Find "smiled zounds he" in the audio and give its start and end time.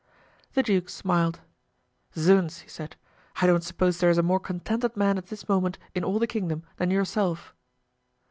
0.89-2.67